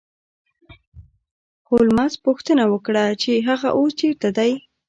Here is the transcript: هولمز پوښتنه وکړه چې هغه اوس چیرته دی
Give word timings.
هولمز 1.69 2.13
پوښتنه 2.25 2.63
وکړه 2.73 3.03
چې 3.21 3.31
هغه 3.49 3.67
اوس 3.77 3.91
چیرته 3.99 4.29
دی 4.37 4.51